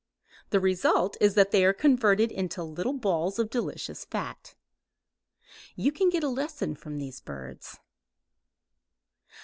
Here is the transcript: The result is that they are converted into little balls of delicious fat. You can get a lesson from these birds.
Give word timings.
The 0.49 0.59
result 0.59 1.15
is 1.21 1.35
that 1.35 1.51
they 1.51 1.63
are 1.63 1.73
converted 1.73 2.31
into 2.31 2.63
little 2.63 2.97
balls 2.97 3.37
of 3.37 3.51
delicious 3.51 4.03
fat. 4.03 4.55
You 5.75 5.91
can 5.91 6.09
get 6.09 6.23
a 6.23 6.27
lesson 6.27 6.73
from 6.73 6.97
these 6.97 7.21
birds. 7.21 7.77